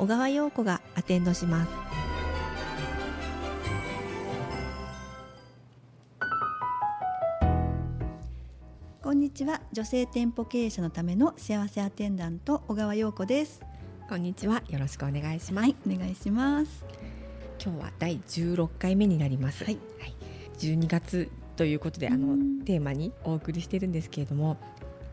[0.00, 1.70] 小川陽子がアテンドします。
[9.02, 9.60] こんにちは。
[9.74, 13.60] 女性店舗経営者のための幸せアテンダント小川陽子です。
[14.08, 14.62] こんにちは。
[14.70, 16.86] よろしくお願いします、はいお願いします。
[17.62, 19.64] 今日は第16回目になります。
[19.64, 19.78] はい、
[20.60, 22.50] 12月ということであのうん。
[22.64, 24.56] テーマにお送りしてるんですけれども、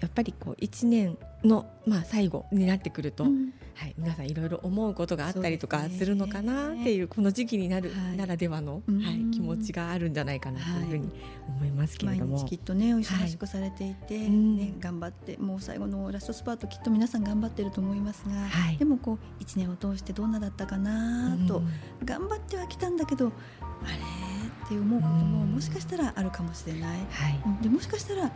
[0.00, 3.52] やっぱりこう1年のまあ最後になってくると、うん。
[3.74, 8.16] はい皆さんいろいろ思うことがあったりとかするのかなっていうこの時期になるはい。
[8.16, 9.00] ならではの、うん。
[9.00, 11.10] はい気持ちがあるんじゃないかなというふうに
[11.48, 12.38] 思いますけれ毎ども。
[12.38, 14.56] 日きっとねお忙しくされていて、うん。
[14.56, 18.76] ね、頑張ってもう最後のラストスパートきっと皆さん頑張ってると思いますが、はい。
[18.76, 21.68] でもこう1年を通してどんなだったかなと、うん。
[22.04, 23.32] 頑張ってはきたんだけど
[23.82, 23.96] あれ？
[24.66, 27.40] って思うこともうんもしかしたらあるかもしれない、はい。
[27.46, 27.62] うん。
[27.62, 28.30] でもしかしたら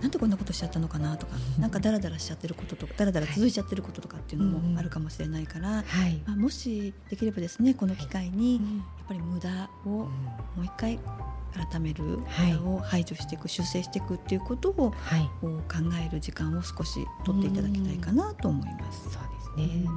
[0.00, 6.22] なんでこんなことしちゃったのかなとかなんかダラダラしちゃってることとかダラダラ続いちゃってることとかっていうのはいもあるかもしれないから、はい。
[6.26, 10.08] まあ、もしできればですねこの機会にやっうんぱり無駄をも
[10.58, 10.98] う一回
[11.70, 12.54] 改める、はい。
[12.56, 15.28] を排除していく修正していくっていうことをはい。
[15.40, 19.04] こう考える時間を少し取っていただきたいかなと思います。
[19.04, 19.88] そうですね、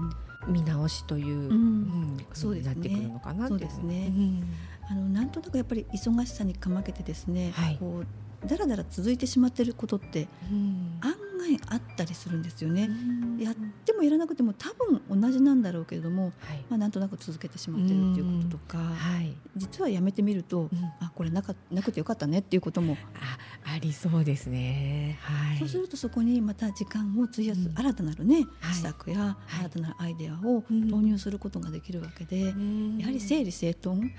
[0.47, 1.51] 見直しという、うん。
[1.51, 2.73] うんそうですね。
[2.73, 4.07] なってくるのかなってそうですね。
[4.09, 4.43] ん。
[4.89, 7.77] あのなんとなくやっぱり忙しさにかまけてですね、はい。
[7.77, 8.07] こう
[8.45, 10.97] だらだら続いてしまっていることってうん。
[11.01, 12.87] 案外あったりするんですよね。
[12.89, 13.37] うん。
[13.39, 16.31] やってもやらなくても多分同じなんだろうけれども、はい。
[16.69, 20.69] まあ、なんとなく続けてしまってるっていうこととか、はい、実はやめてみると、うん。
[20.99, 25.17] あこれなかなくてよかったねっていうことも、あありそうですね。
[25.21, 25.57] はい。
[25.59, 27.77] そうするとそこにまた時間を費やすうん。
[27.77, 28.73] 新たなるね、はい。
[28.75, 29.59] 施策やはい。
[29.61, 30.85] 新たなるアイデアをうん。
[30.85, 32.97] 導入することができるわけで、うん。
[32.97, 34.11] やはり整理整頓、はい。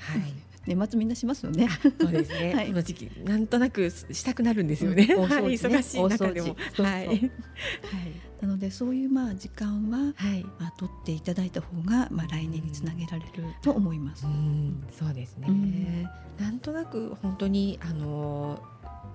[0.67, 1.69] 年末みんなしますよね。
[2.01, 2.55] そうですね。
[2.55, 5.09] はいこの時期なんとなくしたくなるんですよね。
[5.11, 6.49] うんね忙しい中でも。
[6.49, 7.07] そうそうはい。
[7.07, 7.31] はい。
[8.41, 10.45] なのでそういうまあ時間は、はい。
[10.59, 13.31] まあ、取っていただいた方が、まあ、来年につなげられる
[13.63, 14.27] と思います。
[14.27, 15.47] うん、そうですね。
[15.49, 16.09] うん
[16.39, 18.61] なんとなく本当にあの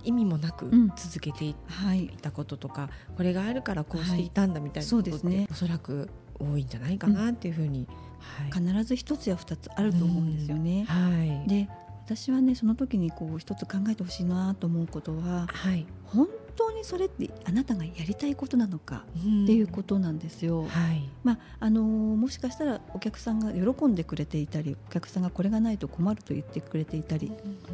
[0.03, 6.09] 意味もなくうん続けていはい、たこととか、これがあるからこうしていたんだみたいなことって、そうですねおそらく
[6.39, 7.87] 多いんじゃないかなっていうふうに、
[8.19, 8.51] はい。
[8.51, 10.85] 必ず一つや二つあると思うんですよね。
[10.87, 11.47] はい。
[11.49, 11.69] で
[12.05, 15.85] 私はねその時にこう一つ考えてほしいなと思うことははい。
[16.05, 20.63] 本当にそれってあなたがやりたいことなのかっっていうことなんですよ。
[20.63, 21.03] はい。
[21.23, 27.31] まああのーもしかしたらお客さんが喜んでくれていたりお客さんがこれがないと困ると言ってくれていたり、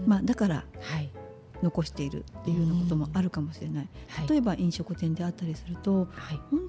[0.08, 1.10] まあ、だからはい。
[1.62, 4.28] 残しているっていうようなこともあるかもしれない、はい。
[4.28, 6.40] 例えば飲食店であったりするとはい。
[6.52, 6.63] 本当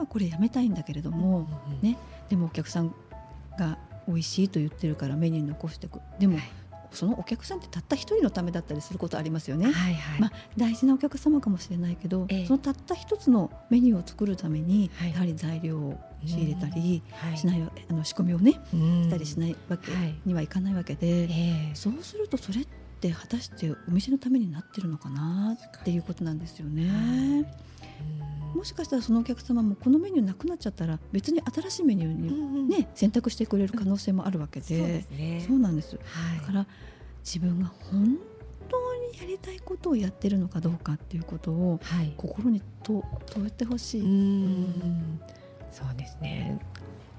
[0.00, 1.48] はこれやめたいんだけれども、
[1.82, 1.96] ね。
[2.28, 2.94] でもお客さん
[3.58, 6.00] が美味しいと言ってるからメニューに残していく。
[6.18, 6.44] でも、はい。
[6.92, 9.66] そのお客さんってたった一人のためだったりすることありますよね。
[9.66, 10.20] はいはい。
[10.20, 12.46] まあ、大事なお客様かもしれないけど、ええ。
[12.46, 15.12] そのたった一つのメニューを作るために、はい。
[15.12, 17.38] やはり材料を仕入れたりはい。
[17.38, 19.04] しないわ、あの仕込みをねうん。
[19.04, 20.14] したりしないわけはい。
[20.24, 21.28] にはいかないわけで、え
[21.70, 21.74] え。
[21.74, 22.66] そうするとそれっ
[23.00, 27.44] て果たしてお店のためになってるのかなっていうことなんですよね。
[28.54, 35.44] もしかしたらそのお客様もこのメニューなくなっちゃったら別に新しいメニューに、うんね、選択してくれる可能性もあるわけで、そうですね。
[35.46, 35.96] そうなんです。
[35.96, 36.66] はいだから
[37.24, 38.18] 自分が本
[38.68, 42.12] 当にやりたいことをやってるのかどうかっていうことをはい。
[42.16, 44.00] 心にと問えてほしい。
[44.02, 45.20] うん
[45.70, 46.58] そうですね。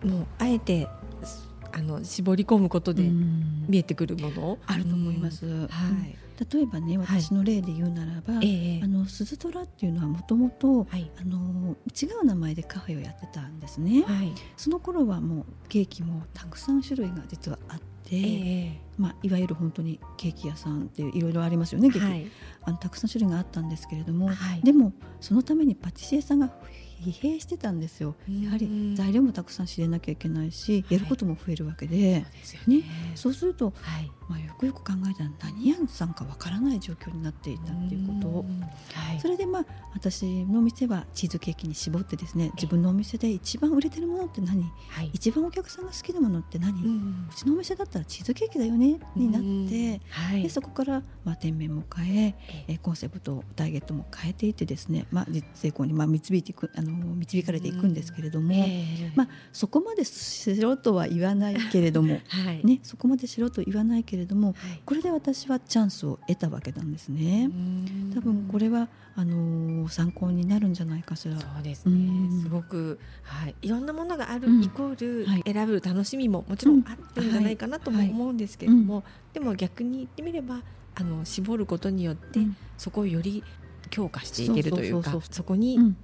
[0.03, 0.87] もうあえて
[1.23, 5.45] すあの絞り込むことでうん見えてくるものあると思います。
[5.45, 6.15] うんうんはい。
[6.51, 14.03] 例えばねはい私の例で言うならば、ええあの鈴虎っていうのはもともと違う名前でカフェをやってたんですね。
[14.07, 14.33] はい。
[14.57, 18.19] その頃はもうケーキもたくさん種類が実はあって、え
[18.65, 22.27] えまあ、いわゆる本当にケーキ屋さんっていういろいろありますよね、はい。
[22.63, 24.61] あのたくさん種類があったんですけれども、はい。
[24.61, 26.51] でもそのためにパティシエさんが
[27.01, 28.15] 疲弊してたんですよ。
[28.29, 28.41] うん。
[28.43, 30.93] やはり材料もたくさん知れなきゃいけないし、はい。
[30.93, 32.21] やることも増えるわけで。
[32.21, 32.77] そう、ですよね。
[32.77, 32.83] ね。
[33.15, 34.11] そうするとはい。
[34.29, 38.27] まあ、よくよく考えたら何屋さんかわからない状況になっていたっていうこと。
[38.29, 38.45] を、
[38.93, 44.63] はい、それでまあ私の店はチーズケーキに絞ってですね自分のお店で一番売れてるものって何？
[44.87, 50.43] はい、一番お客さんが好きなものって何、ううんちのお店だったらチーズケーキだよねになって、うんはい。
[50.43, 52.73] でそこから、まあ、店名も変えええ。
[52.73, 67.49] ーコンセプトターゲットも変えていってですね、まあ、実成功にまあ導いていくあの導かれていくんですけれども、ええまあ、そこまでしろとは言わないけれども、 はい、ね、そこまでしろと言わないけれどもはい、これで私はチャンスを得たわけなんですね。
[68.13, 71.39] 多分これはあのー参考になるんじゃないかしら。
[71.39, 71.93] そうですね。
[71.93, 72.41] うん。
[72.41, 74.63] すごく、はい、いろんなものがある、うん。
[74.63, 75.43] イコール、はい。
[75.45, 78.09] 選ぶ楽しみももちろんあるんじゃないかなともはい。
[78.09, 79.03] 思うんですけれども、
[79.33, 80.61] でも逆に言ってみれば
[80.95, 82.57] あの絞ることによって、うん。
[82.77, 83.43] そこをより
[83.91, 85.97] 強化していけるというかそこにうん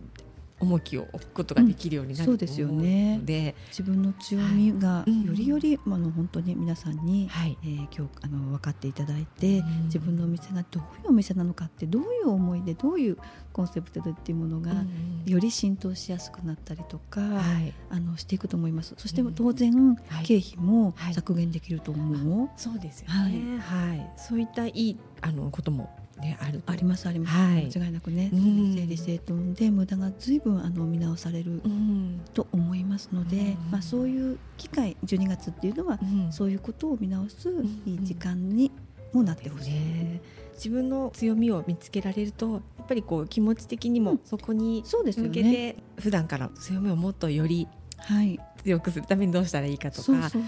[0.60, 3.18] 重きを置くことができるようになるとうんそうですよね。
[3.18, 5.24] ので、自分の強みがうん。
[5.24, 9.84] よりより、まああの本当に皆さんに、はい、えー今日あの分かっていただいて、うん。
[9.86, 13.18] 自分のお店がどういうお店なのかってどういう思いでどういう
[13.54, 18.94] コンセプトでっていうものが、うんより浸透しやすくなったりとか、はい、あのしていくと思います。
[18.98, 19.34] そしてうん。
[19.36, 20.26] 当然、はい。
[20.26, 21.14] 経費もはい。
[21.14, 24.12] 削減できると思う、そうですよね、はい。
[24.16, 25.90] そういったいいあのことも、
[26.22, 26.72] ね、あると。
[26.72, 27.70] ありますあります、はい。
[27.74, 28.74] 間違いなくね、うん。
[28.74, 32.22] 整理整頓で無駄が随分あの見直されるうん。
[32.34, 33.72] と思いますので、うん。
[33.72, 36.32] まあ、そういう機会12月っていうのは、うん。
[36.32, 37.66] そういうことを見直すん。
[37.86, 38.72] いい時間に
[39.14, 39.72] もなってほしい。
[39.72, 40.22] ね。
[40.56, 44.20] 自分の強みを見つけられるとやっぱりこう気持ち的にもうん。
[44.26, 45.52] そこにそうですよ向けね。
[45.96, 47.78] て普段から強みをもっとよりはい。
[48.64, 49.06] 強くする。
[49.06, 50.40] ためにどうしたらいいかとか考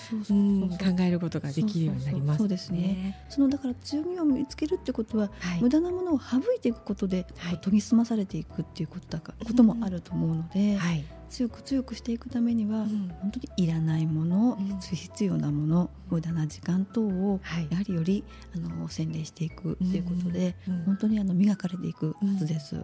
[1.00, 3.18] えることができるようになりますそうですね。
[3.30, 5.62] そのだから強みを見つけるってことは、はい。
[5.62, 7.58] 無駄なものを省いていくことで、はい。
[7.60, 11.06] 研ぎ澄まされていくっていうことだかこともあると思うので、はい。
[11.30, 13.10] 強く強くしていくためには、うん。
[13.22, 14.80] 本当にいらないもの、うん。
[14.80, 17.68] 不必要なもの無駄な時間等をはい。
[17.70, 18.24] やはりより
[18.56, 22.84] あの洗練していくっていうことで、うん本当にあの磨かれていくはずです。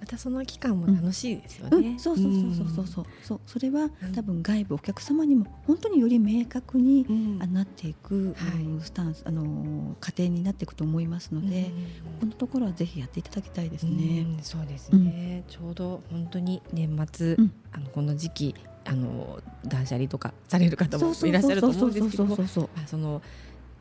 [0.00, 1.82] またその期間も楽しいですようん。
[1.82, 1.98] ね。
[1.98, 3.06] そうそうそうそうそう。
[3.22, 4.12] そうそれはうん。
[4.12, 7.38] 多分外部お客様にも本当により明確に、うん。
[7.42, 8.64] あなっていく、はい。
[8.64, 11.70] うんスタンスあの過程になっていくと思いますので、
[12.18, 14.20] このところはぜひやっていただきたいですね。
[14.22, 17.52] うんそうですね、ちょうど本当に年末、うん。
[17.72, 18.54] あのこの時期
[18.86, 23.20] あの断捨離とかされる方もいらっしゃると思うんですけどあその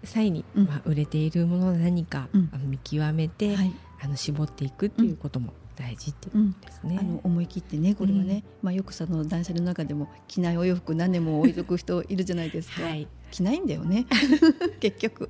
[0.04, 0.65] 際に、うん。
[0.65, 2.50] まあ、売れているものは何か、うん。
[2.54, 6.98] あの見極めて、はい、あの絞っていくっていうことも大事っていううんことですね。
[7.00, 12.84] あの思い切ってねこれはね、まあよくその断捨離の中でも着ないお洋服何年も置いとく人いるじゃないですか。
[12.84, 14.06] はい、着ないんだよね
[14.81, 15.30] 結局。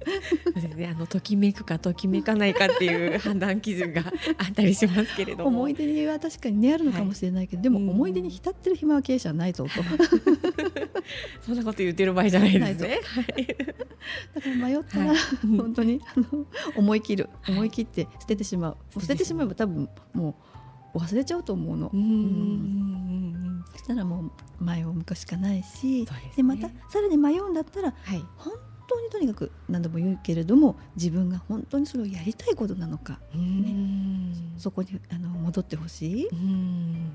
[0.89, 4.01] あのときめくかときめかないかっていう判断基準が
[4.37, 5.49] あったりしますけれども。
[5.49, 9.69] 思い出には確かにねあるのかもしれないけど、でもうん思い出に浸ってる暇は経営者はないぞと。
[11.41, 12.99] そんなこと言ってる場合じゃないですね。
[14.35, 15.17] だから迷ったら、はい。
[15.57, 17.55] 本当にあの思い切るはい。
[17.55, 20.35] 思い切って捨ててしまう、捨ててしまえば多分も
[20.93, 23.39] う忘れちゃうと思うの、うんうんうん
[23.71, 26.31] そしたらもう前を向くしかないしですね。
[26.37, 28.23] でまたさらに迷うんだったらはい。
[28.37, 28.53] 本
[28.87, 34.33] 当にとにかく何度も言うけれども自分が本当にそれをやりたいことなのかうん。
[34.57, 37.11] そこにあの戻ってほしい、うん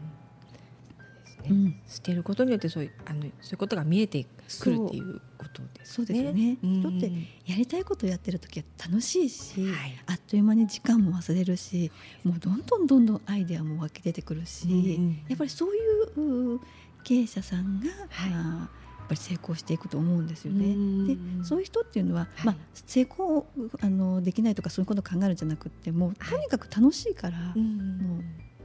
[1.49, 1.77] ねうん。
[1.89, 4.25] 捨てることによってそういうあのそういうことが見えて
[4.61, 6.59] くるっていうことですそうですよね。
[6.63, 6.81] うん。
[6.81, 7.13] 人って
[7.47, 10.03] やりたいことをやってる時は楽しいし、はい。
[10.07, 11.91] あっという間に時間も忘れるし
[12.25, 15.79] もうどんどんどんどんアイデアも湧き出てくるし、うんやっぱりそうい
[16.17, 16.61] うう
[17.03, 18.33] 経営者さんが、はい。
[18.33, 20.65] あーやっぱり成功していくと思うんですよね。
[20.65, 22.47] うんでそういう人っていうのは、はい。
[22.47, 23.47] まあ、成功
[23.83, 26.31] あのできないとかそういうことを考えるんじゃなくってもうはい。
[26.31, 27.99] とにかく楽しいから、うん。
[27.99, 28.25] もう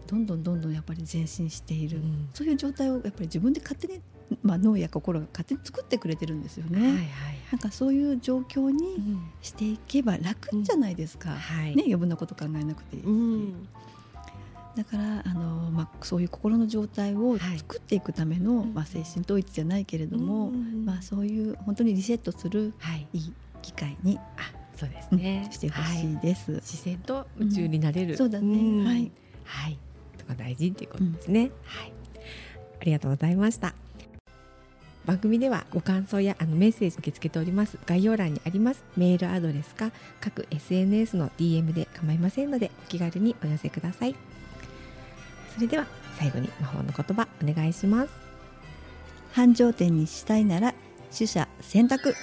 [0.09, 2.29] どんどんどんどんやっぱり前進している、うん。
[2.33, 4.01] そういう状態をやっぱり自分で勝手に、
[4.41, 6.79] まあ、脳や心が勝手に作ってくれてるんですよね。
[6.81, 7.05] はいはい
[7.51, 9.31] なんかそういう状況うにん。
[9.41, 11.31] していけば楽じゃないですか。
[11.31, 11.75] はい。
[11.75, 13.67] ね、余分なこと考えなくていいし、うん。
[14.75, 17.57] だからあの、まあ、そういう心の状態をはい。
[17.57, 18.73] 作っていくための、うん。
[18.73, 23.07] まあ、精神統一じゃないけれども、うんまあ、そういう本当にリセットするはい。
[23.13, 25.47] いい機会に、あそうですうんね。
[25.51, 26.51] してほしはいいです。
[26.51, 28.85] 自然と夢中になれる、そうだね、ん。
[28.85, 29.11] はい、
[30.49, 31.93] 大事っていうことですね、はい、
[32.81, 33.75] ありがとうございました。
[35.05, 37.77] 番組ではご感想やあのメッセージ受け付けております。
[37.85, 38.83] 概要欄にあります。
[38.97, 44.15] メールアドレスか各 SNS の DM で構いませんのでお気軽にお寄せください。
[45.53, 45.85] それでは
[46.17, 48.09] 最後に魔法の言葉お願いします。
[49.31, 50.73] 繁盛店にしたいなら
[51.15, 52.15] 取捨選択